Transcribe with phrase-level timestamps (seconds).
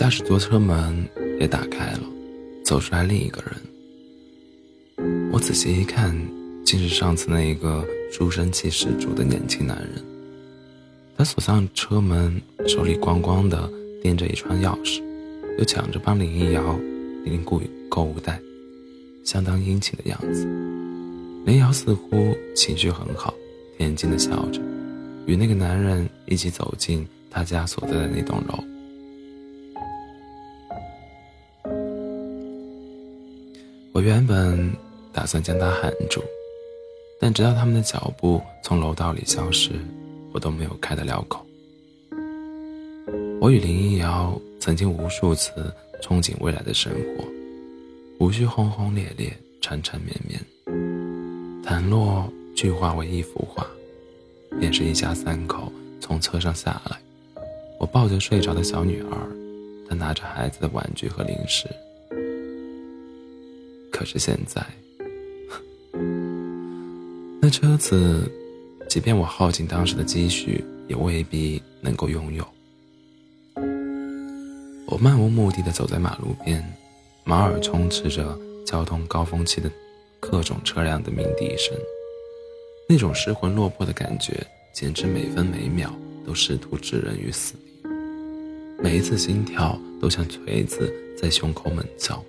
[0.00, 1.06] 驾驶座车门
[1.38, 2.00] 也打开了，
[2.64, 5.30] 走出来另一个人。
[5.30, 6.16] 我仔细一看，
[6.64, 10.02] 竟是上次那一个书生气十足的年轻男人。
[11.16, 13.70] 他锁上车门，手里光光的
[14.02, 15.02] 掂着一串钥匙，
[15.58, 16.76] 又抢着帮林一瑶
[17.24, 17.60] 拎购
[17.90, 18.40] 购物袋，
[19.22, 20.46] 相当殷勤的样子。
[21.44, 23.34] 林瑶似乎情绪很好，
[23.78, 24.62] 恬静的笑着，
[25.26, 28.64] 与那个男人一起走进他家所在的那栋楼。
[33.92, 34.72] 我原本
[35.12, 36.22] 打算将他喊住，
[37.20, 39.72] 但直到他们的脚步从楼道里消失，
[40.32, 41.44] 我都没有开得了口。
[43.40, 47.24] 我与林一瑶曾经无数次憧憬未来的生活，
[48.18, 53.66] 无需轰轰烈烈、缠缠绵绵，倘若具化为一幅画，
[54.58, 55.70] 便是一家三口
[56.00, 56.98] 从车上下来，
[57.80, 59.16] 我抱着睡着的小女儿，
[59.88, 61.66] 她拿着孩子的玩具和零食。
[63.90, 64.62] 可是现在，
[67.40, 68.30] 那车子，
[68.86, 72.46] 即便我耗尽当时的积蓄，也未必能够拥有。
[74.86, 76.62] 我漫无目的的走在马路边，
[77.24, 79.70] 马耳充斥着交通高峰期的
[80.20, 81.74] 各种车辆的鸣笛声，
[82.86, 85.90] 那种失魂落魄的感觉，简直每分每秒
[86.26, 87.69] 都试图置人于死地，
[88.82, 92.22] 每一次心跳都像锤子在胸口猛敲。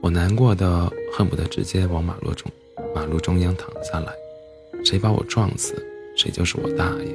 [0.00, 2.50] 我难过的恨不得直接往马路中
[2.94, 4.12] 马路中央躺下来，
[4.82, 5.74] 谁把我撞死，
[6.16, 7.14] 谁就是我大爷。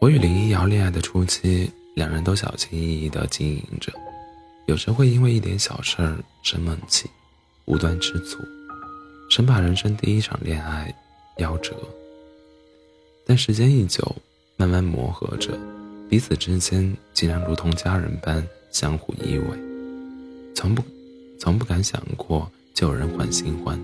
[0.00, 3.90] 我与林一瑶恋爱的初期，两人都小心翼翼地经营着，
[4.66, 7.08] 有时会因为一点小事儿生闷气，
[7.64, 8.38] 无端吃醋，
[9.30, 10.94] 生怕人生第一场恋爱
[11.38, 11.74] 夭折。
[13.26, 14.14] 但时间一久，
[14.60, 15.58] 慢慢磨合着，
[16.06, 19.58] 彼此之间竟然如同家人般相互依偎。
[20.54, 20.82] 从不，
[21.38, 23.80] 从不敢想过就有人换新欢，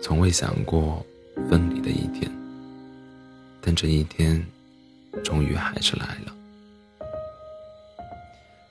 [0.00, 1.04] 从未想过
[1.50, 2.32] 分离的一天。
[3.60, 4.42] 但这一天，
[5.22, 6.34] 终于还是来了。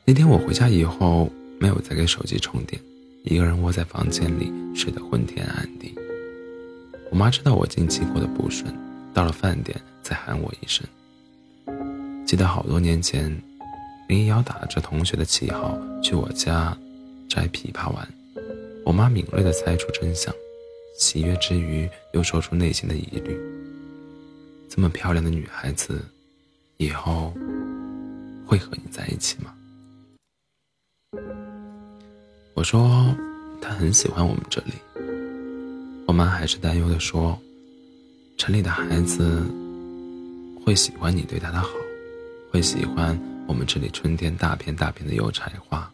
[0.03, 2.81] 那天我回家以后，没有再给手机充电，
[3.25, 5.94] 一个人窝在房间里睡得昏天暗地。
[7.12, 8.74] 我妈知道我近期过得不顺，
[9.14, 10.86] 到了饭点再喊我一声。
[12.26, 13.36] 记得好多年前。
[14.08, 16.78] 林瑶打着同学的旗号去我家
[17.30, 18.06] 摘枇杷玩，
[18.84, 20.36] 我妈敏锐地猜出真相，
[20.98, 23.40] 喜悦之余又说出内心的疑虑：
[24.68, 26.04] 这么漂亮的女孩子，
[26.76, 27.34] 以后
[28.46, 29.54] 会和你在一起吗？
[32.54, 33.16] 我说
[33.62, 34.74] 她很喜欢我们这里。
[36.06, 37.40] 我妈还是担忧地说：
[38.41, 39.46] 城里的孩子
[40.66, 41.69] 会喜欢你对他的好，
[42.50, 43.16] 会喜欢。
[43.46, 45.88] 我们这里春天大片大片的油菜花，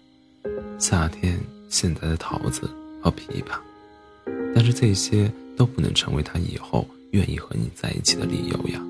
[0.80, 1.38] 夏天
[1.68, 2.70] 现在的桃子
[3.04, 3.60] 和枇杷，
[4.56, 8.82] 但是这些都不能成为他以后愿意和你在一起的理由呀。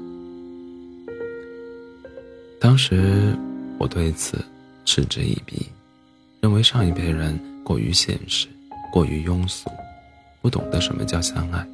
[2.61, 3.35] 当时
[3.79, 4.37] 我对此
[4.85, 5.65] 嗤之以鼻，
[6.41, 8.47] 认为上一辈人过于现实，
[8.93, 9.67] 过于庸俗，
[10.43, 11.67] 不懂得什么叫相爱，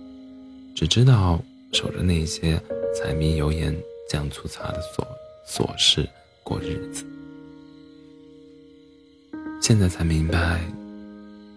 [0.73, 1.43] 只知道
[1.73, 2.61] 守着那些
[2.95, 3.75] 柴米油盐
[4.07, 5.05] 酱醋茶的琐
[5.45, 6.07] 琐事。
[6.45, 7.05] 过日子，
[9.61, 10.61] 现在才明白，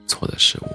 [0.06, 0.68] 错的是我。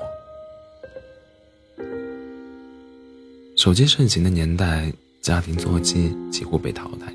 [3.55, 4.91] 手机盛行的年代，
[5.21, 7.13] 家庭座机几乎被淘汰。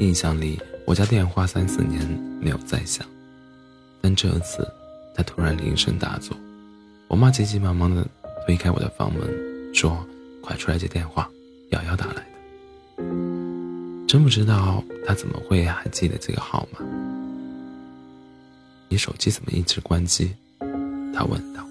[0.00, 2.04] 印象里，我家电话三四年
[2.40, 3.06] 没有再响，
[4.02, 4.68] 但这次，
[5.14, 6.36] 它突然铃声大作，
[7.06, 8.04] 我妈急急忙忙的
[8.44, 10.04] 推开我的房门，说
[10.42, 11.30] ：“快出来接电话，
[11.70, 12.22] 瑶瑶打来的。”
[14.06, 16.78] 真不知道他怎么会还记得这个号码。
[18.88, 20.34] 你手机怎么一直关机？
[21.12, 21.66] 他问道。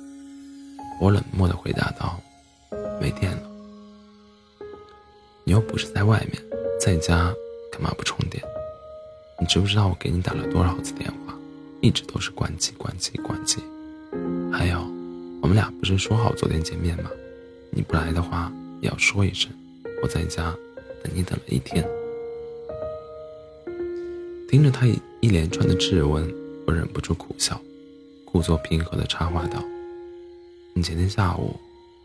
[1.01, 2.19] 我冷漠的回答道
[3.01, 3.43] ：“没电了。”
[5.43, 6.41] 你又不是在外面，
[6.79, 7.33] 在家
[7.71, 8.43] 干嘛不充电？
[9.39, 11.35] 你知不知道我给你打了多少次电话，
[11.81, 13.57] 一直都是关机、关机、关机。
[14.51, 14.79] 还有，
[15.41, 17.09] 我们俩不是说好昨天见面吗？
[17.71, 19.51] 你不来的话也要说一声。
[20.01, 20.55] 我在家
[21.03, 21.85] 等你等了一天。
[24.47, 26.31] 听着他一一连串的质问，
[26.67, 27.59] 我忍不住苦笑，
[28.23, 29.61] 故作平和的插话道
[30.73, 31.55] ：“你前天下午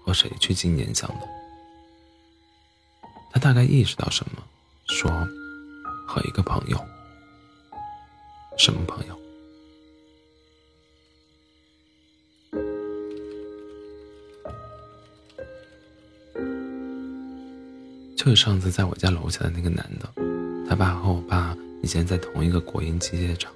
[0.04, 1.28] 和谁去金年巷的？”
[3.32, 4.42] 他大概意识到什么，
[4.88, 5.10] 说
[6.08, 6.80] ：“和一个朋友。”
[8.58, 9.16] 什么朋友？
[18.20, 20.06] 就是上次在我家楼下的那个男的，
[20.68, 23.50] 他爸和我爸以前在同一个国营机械厂，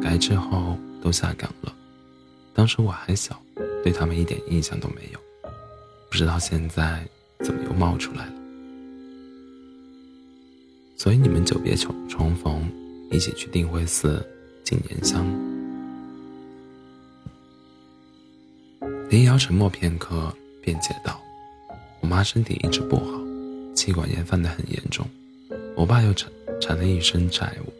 [0.00, 1.70] 改制后都下岗了。
[2.54, 3.38] 当时我还小，
[3.84, 5.20] 对他们一点印象都没有，
[6.10, 7.06] 不知道现在
[7.44, 8.32] 怎么又冒出来了。
[10.96, 12.72] 所以你们久别重重逢，
[13.10, 14.26] 一起去定慧寺
[14.64, 15.26] 敬年香。
[19.10, 21.20] 林瑶沉默片刻，辩解道
[22.00, 23.19] ：“我妈身体一直不好，
[23.74, 25.06] 气管炎犯得很严重，
[25.76, 26.30] 我爸又缠
[26.60, 27.72] 缠了一身债务，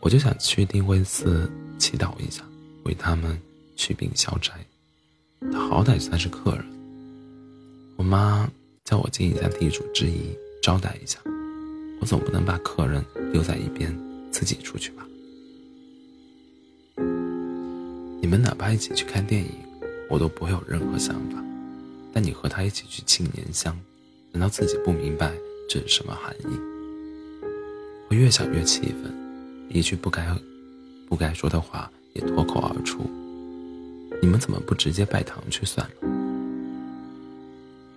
[0.00, 2.42] 我就想去定慧寺祈祷一下，
[2.84, 3.38] 为他们
[3.76, 4.52] 祛病消灾。
[5.52, 6.64] 他好歹算是客人，
[7.96, 8.50] 我妈
[8.84, 11.18] 叫我尽一下地主之谊，招待一下，
[12.00, 13.96] 我总不能把客人丢在一边，
[14.30, 15.06] 自己出去吧？
[18.20, 19.50] 你们哪怕一起去看电影。”
[20.10, 21.42] 我都不会有任何想法，
[22.12, 23.74] 但你和他一起去庆年香，
[24.32, 25.30] 难道自己不明白
[25.68, 26.58] 这是什么含义？
[28.08, 29.14] 我越想越气愤，
[29.68, 30.26] 一句不该
[31.08, 33.00] 不该说的话也脱口而出
[34.22, 36.08] ：“你们怎么不直接拜堂去算了？”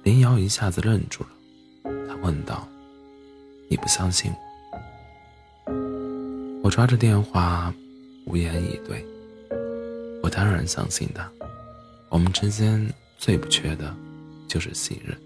[0.04, 1.30] 林瑶一下子愣住了，
[2.08, 2.68] 他问道
[3.70, 4.32] ：“你不相信
[5.66, 5.72] 我？”
[6.66, 7.74] 我抓着电话，
[8.26, 9.06] 无言以对。
[10.22, 11.32] 我当然相信他。
[12.10, 13.96] 我们之间最不缺的，
[14.48, 15.18] 就是信任，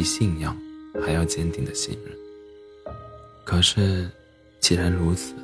[0.00, 0.56] 比信仰
[1.04, 2.16] 还要坚定的信任。
[3.44, 4.08] 可是，
[4.58, 5.34] 既然如此，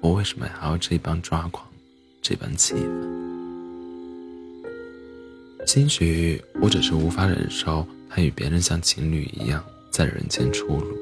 [0.00, 1.68] 我为什么还要这般抓狂，
[2.22, 2.90] 这般气愤？
[5.66, 10.96] 兴许我只是无法忍受他与别人像情侣一样在人间出入，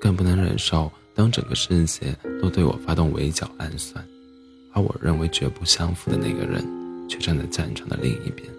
[0.00, 2.12] 更不能忍受当整个世界
[2.42, 4.04] 都对我发动围剿暗算，
[4.72, 6.66] 而我认为绝不相负的那个人。
[7.08, 8.52] 却站在战场的另一边，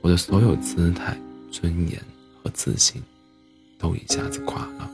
[0.00, 1.16] 我的所有姿态、
[1.48, 2.02] 尊严
[2.46, 3.02] 和自信，
[3.76, 4.88] 都一下子垮了，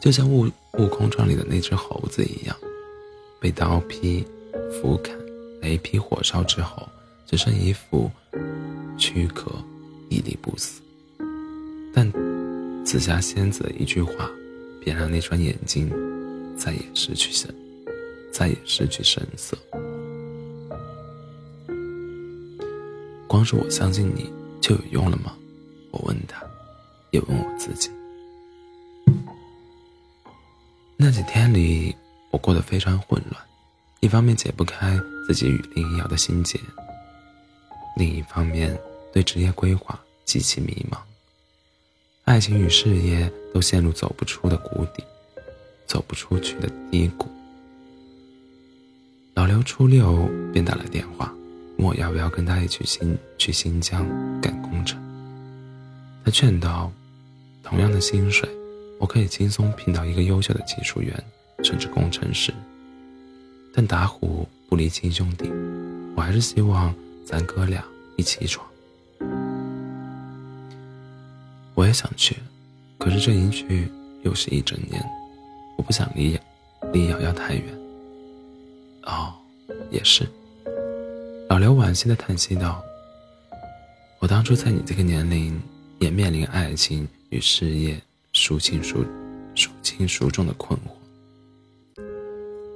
[0.00, 2.56] 就像《悟悟空传》里的那只猴子一样，
[3.38, 4.26] 被刀劈、
[4.80, 5.14] 斧砍、
[5.60, 6.88] 雷劈、火烧之后，
[7.26, 8.10] 只剩一副
[8.96, 9.52] 躯壳，
[10.08, 10.80] 屹立不死。
[11.92, 12.10] 但
[12.86, 14.30] 紫霞仙子的一句话，
[14.80, 15.92] 便让那双眼睛
[16.56, 17.54] 再也失去神，
[18.32, 19.58] 再也失去神色。
[23.26, 24.32] 光是我相信你
[24.68, 25.34] 就有用了吗？
[25.90, 26.44] 我问他，
[27.10, 27.90] 也问我自己。
[30.94, 31.96] 那几天里，
[32.30, 33.42] 我过得非常混乱，
[34.00, 36.60] 一方面解不开自己与林一瑶的心结，
[37.96, 38.78] 另一方面
[39.10, 40.98] 对职业规划极其迷茫，
[42.24, 45.02] 爱情与事业都陷入走不出的谷底，
[45.86, 47.26] 走不出去的低谷。
[49.32, 51.34] 老刘初六便打来电话。
[51.78, 54.06] 问我要不要跟他一起新去新疆
[54.40, 55.00] 赶工程。
[56.24, 56.92] 他劝道
[57.62, 58.48] ：“同样的薪水，
[58.98, 61.24] 我可以轻松聘到一个优秀的技术员，
[61.62, 62.52] 甚至工程师。
[63.72, 65.50] 但打虎不离亲兄弟，
[66.16, 66.94] 我还是希望
[67.24, 67.82] 咱哥俩
[68.16, 68.66] 一起闯。
[71.74, 72.36] 我也想去，
[72.98, 73.88] 可是这一去
[74.24, 75.02] 又是一整年，
[75.76, 76.38] 我不想离
[76.92, 77.64] 离瑶瑶太远。
[79.04, 79.32] 哦，
[79.90, 80.28] 也是。”
[81.48, 82.84] 老刘惋惜的叹息道
[84.20, 85.58] ：“我当初在你这个年龄，
[85.98, 87.98] 也面临爱情与事业
[88.34, 89.02] 孰轻孰
[89.54, 92.02] 孰轻孰重的困惑。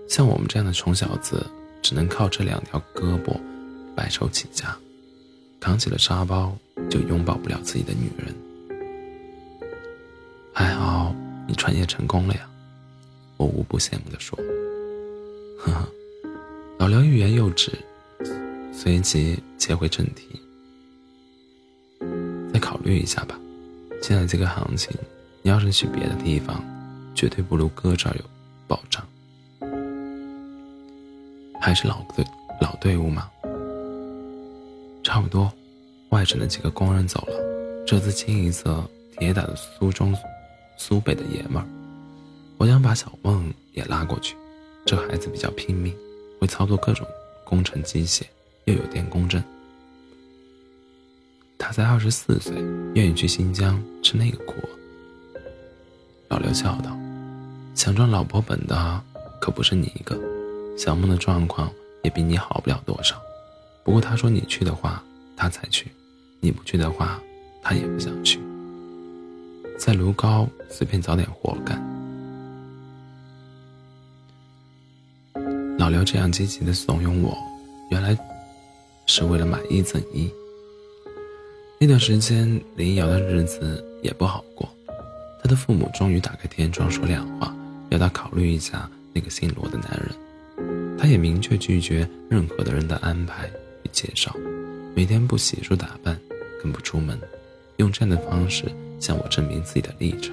[0.08, 1.46] 像我们这样的穷小子，
[1.82, 3.38] 只能靠这两条胳膊
[3.94, 4.74] 白手起家，
[5.60, 6.56] 扛起了沙包
[6.88, 8.34] 就拥抱不了自己的女人。
[10.54, 11.14] 还好
[11.46, 12.48] 你创业成功了呀！”
[13.36, 14.38] 我无不羡慕的说。
[15.58, 15.88] 呵呵，
[16.80, 17.70] 老刘欲言又止。
[18.82, 20.26] 随即切回正题，
[22.52, 23.38] 再考虑一下吧。
[24.02, 24.90] 现在这个行情，
[25.40, 26.60] 你要是去别的地方，
[27.14, 28.24] 绝对不如哥这儿有
[28.66, 29.06] 保障。
[31.60, 32.24] 还是老队
[32.60, 33.30] 老队伍吗？
[35.04, 35.48] 差不多。
[36.08, 38.84] 外省的几个工人走了，这次清一色
[39.16, 40.12] 铁打的苏中、
[40.76, 41.68] 苏北的爷们儿。
[42.56, 44.34] 我想把小梦也拉过去，
[44.84, 45.96] 这孩子比较拼命，
[46.40, 47.06] 会操作各种
[47.44, 48.24] 工程机械。
[48.64, 49.42] 又有电工证，
[51.58, 52.54] 他才二十四岁，
[52.94, 54.54] 愿意去新疆吃那个苦。
[56.28, 56.96] 老刘笑道
[57.74, 59.02] ：“想赚老婆本的
[59.40, 60.16] 可不是你一个，
[60.78, 61.70] 小梦的状况
[62.02, 63.20] 也比你好不了多少。
[63.84, 65.02] 不过他说你去的话，
[65.36, 65.88] 他才去；
[66.40, 67.20] 你不去的话，
[67.62, 68.38] 他也不想去。
[69.76, 71.82] 在卢高随便找点活干。”
[75.78, 77.36] 老刘这样积极的怂恿我，
[77.90, 78.16] 原来。
[79.06, 80.30] 是为了买一赠一。
[81.78, 84.68] 那段时间，林瑶的日子也不好过。
[85.42, 87.54] 她的父母终于打开天窗说亮话，
[87.90, 90.96] 要她考虑一下那个姓罗的男人。
[90.96, 93.50] 她也明确拒绝任何的人的安排
[93.82, 94.32] 与介绍，
[94.94, 96.16] 每天不洗漱打扮，
[96.62, 97.18] 更不出门，
[97.78, 98.66] 用这样的方式
[99.00, 100.32] 向我证明自己的立场。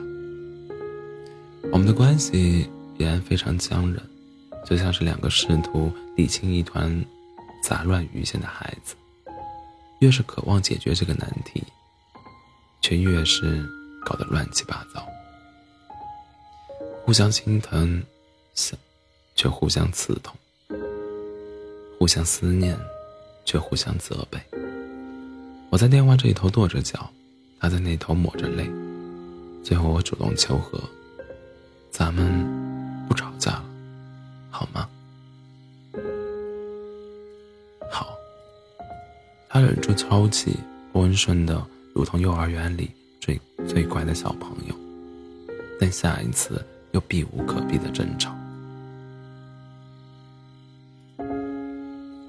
[1.72, 4.00] 我们的关系依然非常僵忍，
[4.64, 7.04] 就像是两个试图理清一团
[7.62, 8.96] 杂乱鱼线的孩子。
[10.00, 11.62] 越是渴望解决这个难题，
[12.82, 13.68] 却越是
[14.06, 15.06] 搞得乱七八糟。
[17.04, 18.02] 互相心疼，
[18.56, 18.80] 想，
[19.36, 20.34] 却互相刺痛；
[22.00, 22.80] 互相思念，
[23.44, 24.40] 却互相责备。
[25.70, 27.10] 我在电话这一头跺着脚，
[27.60, 28.70] 他在那头抹着泪。
[29.64, 30.82] 最后，我主动求和
[31.92, 33.66] ：“咱们不吵架了，
[34.50, 34.88] 好吗？”
[39.52, 40.56] 他忍住抽泣，
[40.94, 41.66] 温顺的
[41.96, 44.76] 如同幼儿园里最最乖的小朋友。
[45.80, 48.32] 但下一次又避无可避的争吵。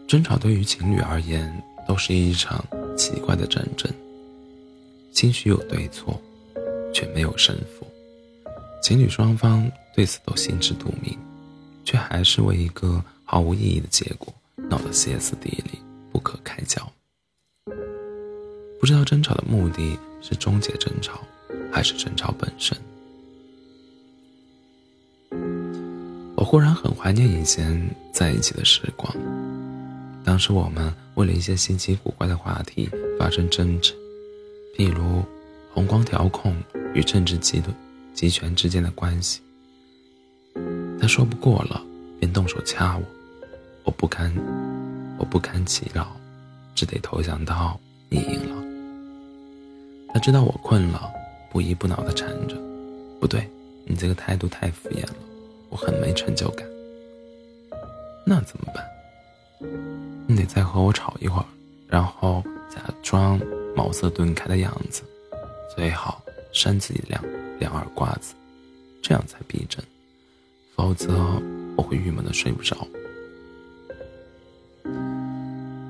[0.09, 2.65] 争吵对于情侣而言都是一场
[2.97, 3.93] 奇怪的战争。
[5.13, 6.19] 兴许有对错，
[6.95, 7.87] 却没有胜负。
[8.83, 11.19] 情侣双方对此都心知肚明，
[11.85, 15.79] 却还是为一个毫无意义的结果闹得歇斯底里，
[16.11, 16.81] 不可开交。
[18.91, 21.21] 知道争吵的目的是终结争吵，
[21.71, 22.77] 还是争吵本身。
[26.35, 29.15] 我忽然很怀念以前在一起的时光。
[30.25, 33.95] 当时我们为了一些稀奇古怪的话题发生争执，
[34.77, 35.23] 譬如
[35.73, 36.53] 红光调控
[36.93, 37.73] 与政治集团
[38.13, 39.41] 集权之间的关系。
[41.01, 41.81] 他说不过了，
[42.19, 43.05] 便动手掐我，
[43.85, 44.35] 我不堪，
[45.17, 46.11] 我不堪其扰，
[46.75, 47.79] 只得投降到
[48.09, 48.60] 你赢了。
[50.21, 51.11] 知道我困了，
[51.51, 52.55] 不依不挠的缠着。
[53.19, 53.49] 不对，
[53.85, 55.15] 你这个态度太敷衍了，
[55.71, 56.67] 我很没成就感。
[58.25, 58.87] 那怎么办？
[60.27, 61.45] 你得再和我吵一会儿，
[61.89, 63.41] 然后假装
[63.75, 65.03] 茅塞顿开的样子，
[65.75, 66.23] 最好
[66.53, 67.23] 扇自己两
[67.59, 68.35] 两耳刮子，
[69.03, 69.83] 这样才逼真。
[70.77, 71.15] 否则
[71.77, 72.77] 我会郁闷的睡不着。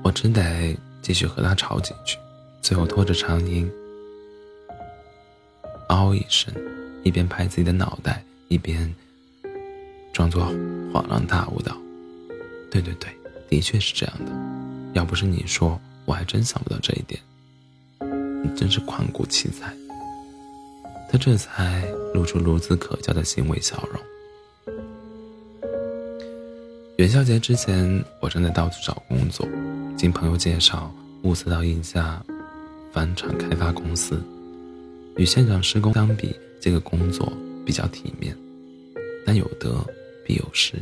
[0.03, 2.17] 我只得继续和他吵几句，
[2.61, 3.71] 最后拖着长音。
[6.11, 6.53] 嗷一声，
[7.03, 8.93] 一边拍自己的脑袋，一边
[10.11, 10.51] 装作
[10.91, 11.77] 恍然大悟道
[12.69, 13.09] ：“对对对，
[13.49, 14.31] 的确是这样的。
[14.91, 17.17] 要不是你说，我还真想不到这一点。
[18.43, 19.73] 你真是旷古奇才。”
[21.09, 21.81] 他这才
[22.13, 24.01] 露出孺子可教的欣慰笑容。
[26.97, 29.47] 元宵节之前，我正在到处找工作，
[29.97, 32.21] 经朋友介绍，物色到一家
[32.91, 34.21] 房产开发公司。
[35.17, 37.31] 与现场施工相比，这个工作
[37.65, 38.35] 比较体面，
[39.25, 39.85] 但有得
[40.25, 40.73] 必有失。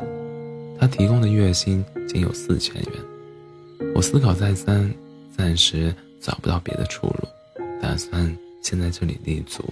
[0.80, 4.94] 他提供的月薪仅有四千元，我思考再三，
[5.36, 7.28] 暂时找不到别的出路，
[7.82, 9.64] 打算先在这里立足，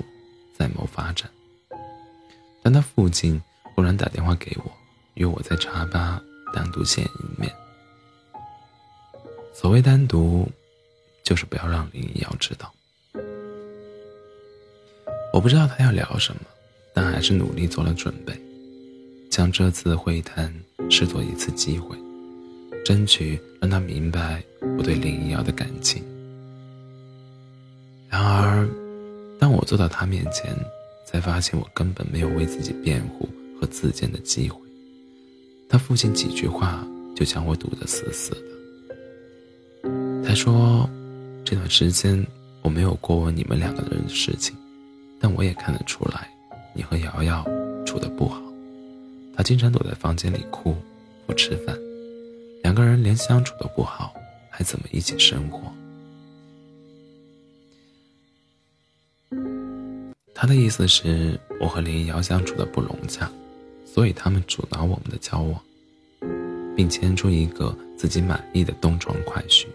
[0.57, 1.29] 再谋发展。
[2.61, 3.41] 但他父亲
[3.73, 4.71] 忽然打电话给我，
[5.13, 6.21] 约我在茶吧
[6.53, 7.49] 单独见一面。
[9.53, 10.45] 所谓单独，
[11.23, 12.73] 就是不要让林一瑶知道。
[15.37, 16.41] 我不知道他要聊什么，
[16.95, 18.33] 但还是努力做了准备，
[19.29, 20.51] 将这次会谈
[20.89, 21.95] 视作一次机会，
[22.83, 24.43] 争取让他明白
[24.79, 26.01] 我对林一瑶的感情。
[28.09, 28.67] 然而，
[29.39, 30.57] 当我坐到他面前，
[31.05, 33.29] 才发现我根本没有为自己辩护
[33.61, 34.59] 和自荐的机会。
[35.69, 36.83] 他父亲几句话
[37.15, 39.87] 就将我堵得死死的。
[40.27, 40.89] 他说
[41.45, 42.25] ：“这段时间
[42.63, 44.57] 我没有过问你们两个人的事情。”
[45.19, 46.29] 但我也看得出来，
[46.73, 47.43] 你和瑶瑶
[47.85, 48.41] 处的不好。
[49.35, 50.75] 她经常躲在房间里哭，
[51.25, 51.77] 不吃饭，
[52.63, 54.13] 两个人连相处都不好，
[54.49, 55.71] 还怎么一起生活？
[60.33, 63.27] 他的意思是，我和林瑶相处的不融洽，
[63.85, 65.59] 所以他们阻挠我们的交往，
[66.75, 69.65] 并牵出一个自己满意的东窗快婿，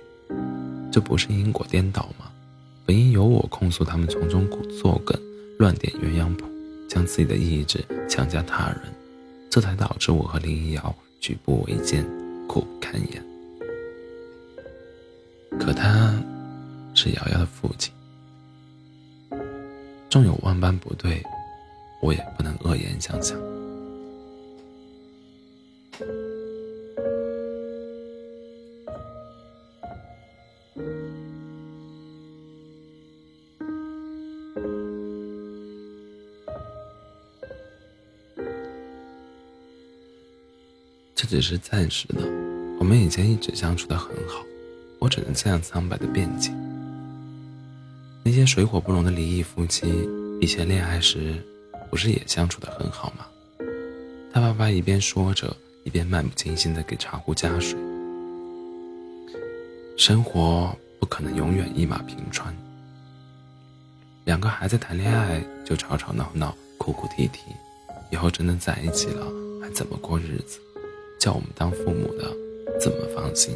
[0.93, 2.31] 这不是因果颠倒吗？
[2.87, 4.49] 本应由我控诉他们从中
[4.81, 5.21] 作梗。
[5.59, 6.47] 乱点鸳鸯谱，
[6.89, 8.81] 将自己的意志强加他人，
[9.51, 12.05] 这才导致我和林一瑶举步维艰，
[12.49, 13.23] 苦不堪言。
[15.61, 16.15] 可他，
[16.95, 17.93] 是瑶瑶的父亲，
[20.09, 21.23] 纵有万般不对，
[22.03, 23.39] 我也不能恶言相向。
[41.43, 42.23] 只是暂时的，
[42.79, 44.45] 我们以前一直相处的很好，
[45.01, 46.53] 我只能这样苍白的辩解。
[48.23, 50.09] 那些水火不容的离异夫妻，
[50.41, 51.43] 以前恋爱时
[51.91, 53.27] 不是也相处的很好吗？
[54.33, 57.77] 他爸爸一边说着，一边漫不经心的给茶壶加水。
[59.97, 62.57] 生活不可能永远一马平川，
[64.27, 67.41] 两个孩子谈恋爱就吵吵闹闹、哭哭啼啼，
[68.13, 69.27] 以后真的在一起了，
[69.61, 70.61] 还怎么过日子？
[71.23, 72.37] 叫我们当父母的
[72.81, 73.55] 怎么放心？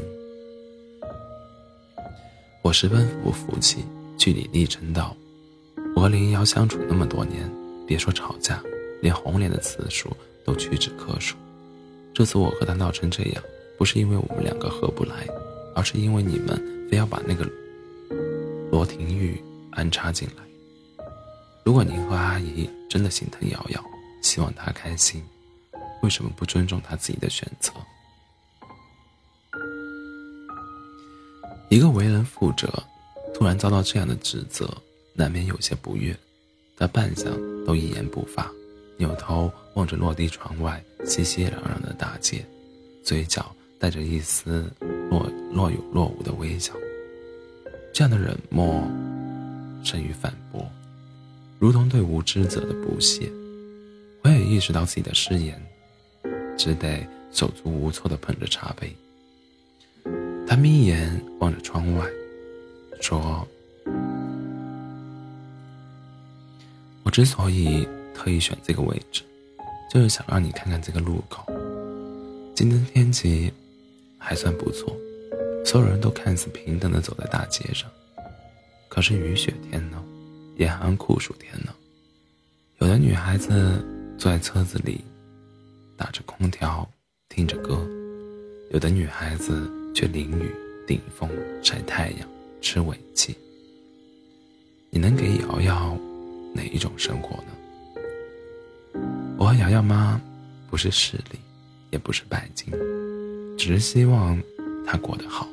[2.62, 3.85] 我十分不服气。
[4.16, 5.16] 据理力争道
[5.96, 7.50] ：“我和林瑶相处那么多年，
[7.85, 8.62] 别说吵架，
[9.02, 10.08] 连红脸的次数
[10.44, 11.35] 都屈指可数。
[12.14, 13.42] 这次我和他闹成这样，
[13.76, 15.26] 不是因为我们两个合不来，
[15.75, 16.56] 而是因为你们
[16.88, 17.44] 非要把那个
[18.70, 19.42] 罗廷玉
[19.73, 21.04] 安插进来。
[21.64, 23.85] 如果您和阿姨真的心疼瑶瑶，
[24.23, 25.20] 希望她开心，
[26.06, 27.72] 为什么不尊重他自己的选择？
[31.68, 32.72] 一个为人父者。”
[33.34, 34.66] 突然遭到这样的指责，
[35.12, 36.16] 难免有些不悦。
[36.75, 37.26] 他半晌
[37.66, 38.50] 都一言不发，
[38.96, 42.46] 扭头望着落地窗外熙熙攘攘的大街，
[43.04, 44.72] 嘴角带着一丝
[45.10, 46.72] 若若有若无的微笑。
[47.92, 48.82] 这样的冷漠，
[49.84, 50.66] 胜于反驳，
[51.58, 53.30] 如同对无知者的不屑。
[54.22, 55.62] 我也意识到自己的失言，
[56.56, 58.94] 只得手足无措地捧着茶杯。
[60.46, 62.06] 他眯眼望着窗外。
[62.98, 63.46] 说
[67.04, 69.22] ：“我之所以特意选这个位置，
[69.90, 71.44] 就是想让你看看这个路口。
[72.54, 73.52] 今天天气
[74.18, 74.96] 还算不错，
[75.62, 77.88] 所有人都看似平等的走在大街上。
[78.88, 80.02] 可是雨雪天呢，
[80.56, 81.75] 严寒酷暑天呢，
[82.78, 83.84] 有的女孩子
[84.16, 85.04] 坐在车子里，
[85.97, 86.89] 打着空调，
[87.28, 87.76] 听着歌；
[88.71, 90.54] 有的女孩子却淋雨
[90.87, 91.28] 顶风
[91.63, 92.28] 晒太阳。”
[92.63, 93.37] 吃尾气，
[94.91, 95.97] 你能给瑶瑶
[96.52, 99.00] 哪一种生活呢？
[99.39, 100.21] 我和瑶瑶妈
[100.69, 101.39] 不是势利，
[101.91, 102.73] 也不是拜金，
[103.56, 104.43] 只是希望
[104.85, 105.47] 她过得好，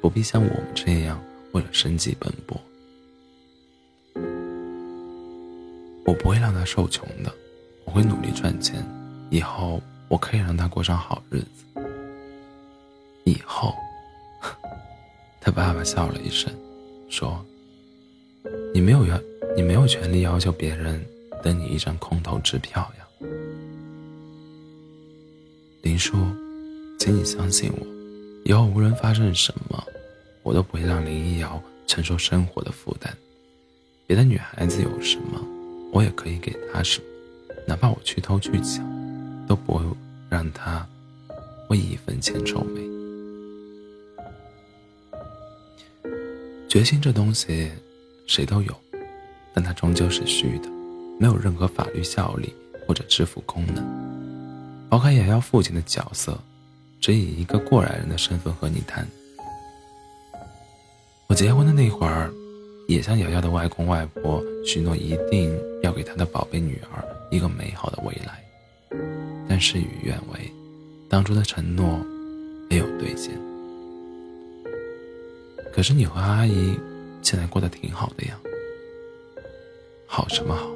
[0.00, 2.60] 不必像我们这样为了生计奔波。
[6.04, 7.34] 我不会让她受穷的，
[7.84, 8.86] 我会努力赚钱，
[9.30, 11.46] 以后我可以让她过上好日子。
[13.24, 13.74] 以后。
[15.40, 16.52] 他爸爸笑了一声，
[17.08, 17.40] 说
[18.74, 19.16] ：“你没有要，
[19.54, 21.00] 你没有权利要求别人
[21.40, 23.06] 等你一张空头支票呀。”
[25.82, 26.16] 林叔，
[26.98, 27.86] 请你相信我，
[28.44, 29.84] 以后无论发生什么，
[30.42, 33.16] 我都不会让林一瑶承受生活的负担。
[34.04, 35.40] 别的女孩子有什么，
[35.92, 37.06] 我也可以给她什么，
[37.68, 38.84] 哪怕我去偷去抢，
[39.46, 39.84] 都不会
[40.28, 40.86] 让他
[41.68, 42.80] 为一分钱愁眉。
[46.68, 47.70] 决心这东西，
[48.26, 48.74] 谁都有，
[49.54, 50.68] 但它终究是虚的，
[51.18, 52.52] 没有任何法律效力
[52.86, 53.84] 或者支付功能。
[54.90, 56.38] 抛开瑶瑶父亲的角色，
[57.00, 59.06] 只以一个过来人的身份和你谈。
[61.28, 62.30] 我结婚的那会儿，
[62.86, 68.45] 也向瑶瑶的外公外婆许诺，一定要给他的宝贝女儿一个美好的未来。
[69.56, 70.52] 但事与愿违，
[71.08, 71.98] 当初的承诺
[72.68, 73.32] 没有兑现。
[75.72, 76.78] 可是你和阿姨
[77.22, 78.38] 现在过得挺好的呀。
[80.06, 80.68] 好什么好？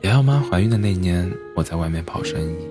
[0.00, 2.68] 瑶瑶妈怀孕的那年，我在外面跑生意，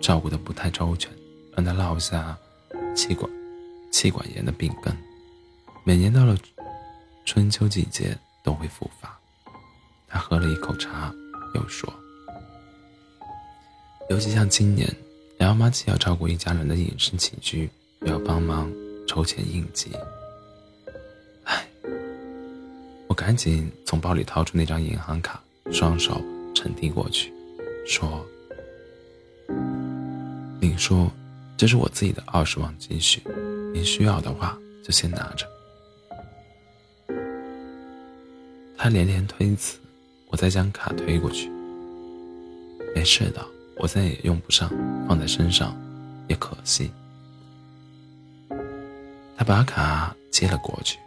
[0.00, 1.12] 照顾的不太周全，
[1.54, 2.34] 让她落下
[2.96, 3.30] 气管
[3.90, 4.90] 气管炎的病根，
[5.84, 6.34] 每年到了
[7.26, 9.14] 春秋季节都会复发。
[10.08, 11.12] 她喝了一口茶，
[11.54, 11.92] 又说
[14.10, 14.92] ：“尤其像今年，
[15.38, 17.70] 梁妈既要照顾一家人的饮食起居，
[18.00, 18.68] 又要帮忙
[19.06, 19.92] 筹钱应急。”
[21.46, 21.64] 唉
[23.06, 26.20] 我赶紧从包里掏出那张银行卡，双手
[26.56, 27.32] 呈递过去，
[27.86, 28.26] 说
[30.60, 31.08] ：“林叔，
[31.56, 33.22] 这是我自己的二十万积蓄，
[33.72, 35.46] 您需要的话就先拿着。”
[38.76, 39.78] 他连连推辞，
[40.30, 41.48] 我再将卡推过去
[42.92, 43.46] ：“没事的，
[43.80, 44.70] 我再也用不上，
[45.08, 45.76] 放在身上
[46.28, 46.90] 也可惜。”
[49.36, 50.98] 他把卡接了过去。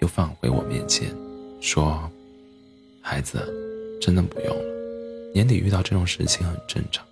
[0.00, 1.14] 又放回我面前，
[1.60, 2.10] 说
[3.02, 3.46] ：“孩子，
[4.00, 4.64] 真的不用了。
[5.34, 7.06] 年底遇到这种事情很正常。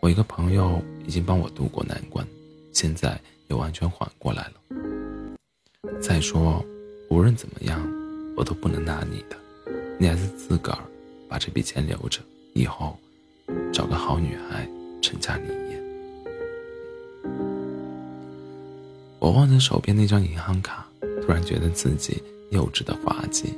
[0.00, 2.26] 我一个朋友已经帮我渡过难关，
[2.72, 4.54] 现在也完全缓过来了。
[6.00, 6.64] 再说，
[7.10, 7.86] 无论怎么样，
[8.34, 9.36] 我都不能拿你的。
[9.98, 10.82] 你还是自个儿
[11.28, 12.18] 把这笔钱留着，
[12.54, 12.96] 以后
[13.72, 14.68] 找个好女孩
[15.00, 15.80] 成家立业。”
[19.18, 20.86] 我望着手边那张银行卡，
[21.22, 23.54] 突然觉得自己幼稚的滑稽。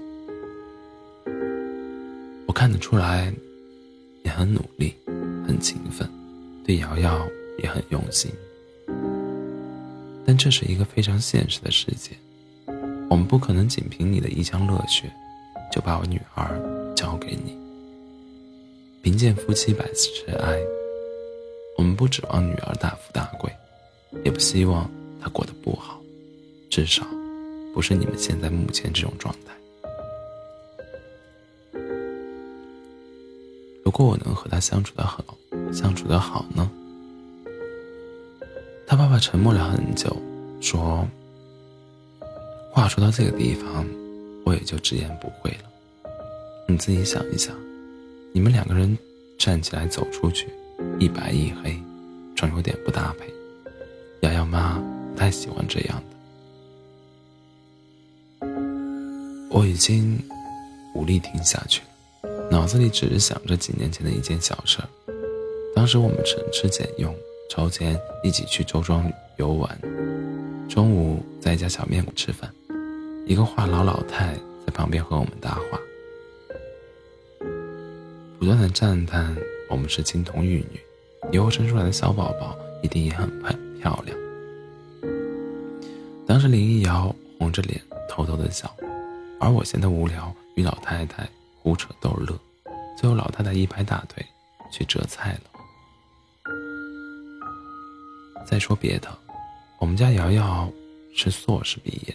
[2.46, 3.32] 我看得出来，
[4.22, 4.94] 你很努力，
[5.46, 6.08] 很勤奋，
[6.64, 7.26] 对瑶瑶
[7.62, 8.30] 也很用心。
[10.26, 12.12] 但这是一个非常现实的世界，
[13.08, 15.10] 我们不可能仅凭你的一腔热血，
[15.72, 16.60] 就把我女儿
[16.94, 17.63] 交给你。
[19.04, 20.58] 贫贱夫妻百事哀，
[21.76, 23.52] 我们不指望女儿大富大贵，
[24.24, 24.90] 也不希望。
[25.20, 26.00] 她过得不好，
[26.70, 27.06] 至少
[27.74, 29.52] 不是你们现在目前这种状态。
[33.84, 35.22] 如果我能和他相处的好，
[35.70, 36.70] 相处的好呢？
[38.86, 40.16] 他爸爸沉默了很久，
[40.62, 41.06] 说
[42.72, 43.86] ：“话说到这个地方，
[44.46, 45.70] 我也就直言不讳了。
[46.66, 47.54] 你自己想一想，
[48.36, 48.98] 你们两个人
[49.38, 50.48] 站起来走出去，
[50.98, 51.80] 一白一黑，
[52.34, 53.32] 总有点不搭配。
[54.20, 54.82] 瑶瑶妈。”
[55.14, 56.02] 不太喜欢这样
[58.40, 58.46] 的，
[59.48, 60.20] 我已经
[60.92, 61.80] 无力听下去
[62.22, 64.88] 了，脑子里只是想着几年前的一件小事儿。
[65.72, 67.14] 当时我们省吃俭用，
[67.48, 69.78] 筹钱一起去周庄游玩，
[70.68, 72.52] 中午在一家小面馆吃饭，
[73.24, 74.34] 一个话痨老太
[74.66, 75.78] 在旁边和我们搭话，
[78.44, 79.34] 不断的赞叹
[79.70, 80.78] 我们是金童玉女，
[81.32, 83.26] 以后生出来的小宝宝一定也很
[83.80, 84.14] 漂亮。
[86.26, 88.70] 当时林一瑶红着脸偷偷的笑，
[89.40, 91.26] 而我闲得无聊，与老太太
[91.62, 92.38] 胡扯逗乐。
[92.98, 94.22] 最后老太太一拍大腿，
[94.70, 96.52] 去折菜了。
[98.44, 99.08] 再说别的，
[99.78, 100.70] 我们家瑶瑶
[101.14, 102.14] 是硕士毕业，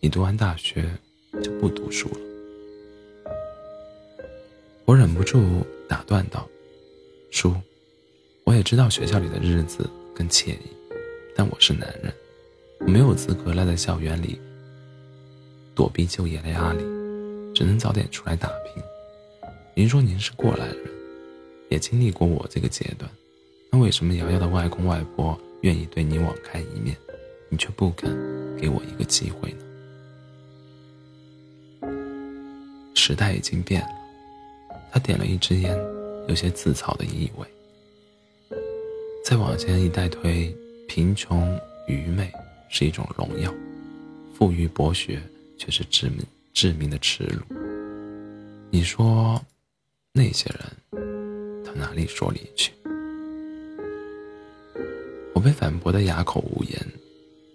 [0.00, 0.88] 你读完大学
[1.42, 2.27] 就不读书了。
[4.88, 6.48] 我忍不住打断道
[7.30, 7.54] ：“叔，
[8.44, 10.60] 我也知道学校里的日子更惬意，
[11.36, 12.10] 但我是男人。”
[12.80, 14.40] 我没有资格赖在校园里
[15.74, 16.78] 躲避就业的压力，
[17.54, 18.82] 只能早点出来打拼。
[19.74, 20.78] 您说您是过来人，
[21.68, 23.10] 也经历过我这个阶段，
[23.70, 26.96] 那为什么瑶瑶的外公外婆愿意对你网开一面，
[27.50, 28.10] 你却不肯
[28.56, 29.58] 给我一个机会呢？
[32.94, 33.97] 时代已经变了。
[34.92, 35.76] 他点了一支烟，
[36.28, 37.46] 有些自嘲的意味。
[39.24, 40.54] 再往前一代推，
[40.86, 42.30] 贫穷愚昧。
[42.70, 43.50] 是一种荣耀，
[44.34, 45.18] 富裕博学
[45.56, 46.18] 却是致命
[46.52, 47.40] 致命的耻辱。
[48.70, 49.42] 你说，
[50.12, 52.72] 那些人，到哪里说理去？
[55.32, 56.78] 我被反驳的哑口无言，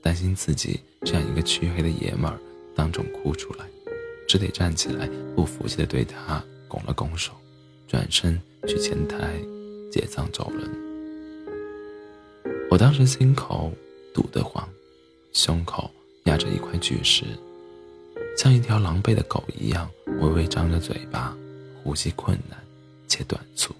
[0.01, 2.39] 担心自己这样一个黢黑的爷们儿
[2.73, 3.65] 当众哭出来，
[4.27, 6.43] 只得站起来，不服气的对他
[6.73, 7.31] 拱了拱手，
[7.87, 9.39] 转身去前台
[9.91, 10.67] 结账走人。
[12.71, 13.71] 我当时心口
[14.11, 14.67] 堵得慌。
[15.33, 15.89] 胸口
[16.23, 17.25] 压着一块巨石，
[18.35, 19.87] 像一条狼狈的狗一样，
[20.19, 21.35] 微微张着嘴巴，
[21.83, 22.59] 呼吸困难
[23.07, 23.73] 且短促。